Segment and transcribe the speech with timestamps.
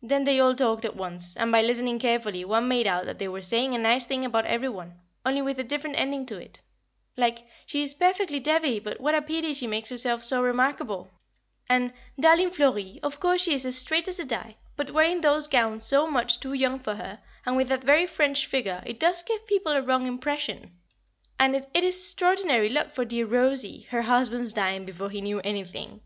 [0.00, 3.26] Then they all talked at once, and by listening carefully one made out that they
[3.26, 6.62] were saying a nice thing about every one, only with a different ending to it,
[7.16, 11.10] like: "she is perfectly devey but what a pity she makes herself so remarkable,"
[11.68, 15.48] and "Darling Florrie, of course she is as straight as a die, but wearing those
[15.48, 19.20] gowns so much too young for her, and with that very French figure, it does
[19.24, 20.78] give people a wrong impression,"
[21.40, 26.02] and "It is extraordinary luck for dear Rosie, her husband's dying before he knew anything."